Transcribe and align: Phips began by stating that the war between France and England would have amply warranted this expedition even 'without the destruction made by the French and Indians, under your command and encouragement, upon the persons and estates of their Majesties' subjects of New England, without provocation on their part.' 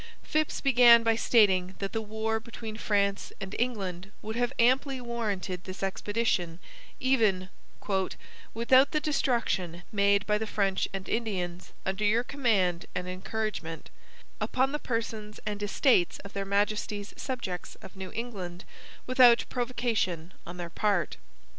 Phips 0.23 0.61
began 0.61 1.03
by 1.03 1.15
stating 1.15 1.75
that 1.77 1.93
the 1.93 2.01
war 2.01 2.39
between 2.39 2.75
France 2.75 3.31
and 3.39 3.55
England 3.59 4.11
would 4.23 4.35
have 4.35 4.51
amply 4.57 4.99
warranted 4.99 5.63
this 5.65 5.83
expedition 5.83 6.57
even 6.99 7.49
'without 8.55 8.89
the 8.93 8.99
destruction 8.99 9.83
made 9.91 10.25
by 10.25 10.39
the 10.39 10.47
French 10.47 10.87
and 10.91 11.07
Indians, 11.07 11.71
under 11.85 12.03
your 12.03 12.23
command 12.23 12.87
and 12.95 13.07
encouragement, 13.07 13.91
upon 14.39 14.71
the 14.71 14.79
persons 14.79 15.39
and 15.45 15.61
estates 15.61 16.17
of 16.25 16.33
their 16.33 16.45
Majesties' 16.45 17.13
subjects 17.15 17.75
of 17.83 17.95
New 17.95 18.11
England, 18.13 18.65
without 19.05 19.45
provocation 19.49 20.33
on 20.47 20.57
their 20.57 20.71
part.' 20.71 21.17